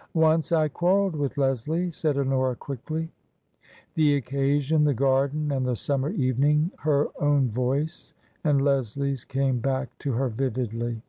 [0.14, 3.12] "Once I quarrelled with Leslie," said Honora, quickly.
[3.94, 8.12] The occasion, the garden and the summer evening, her own voice
[8.42, 11.02] and Leslie's came back to her vividly.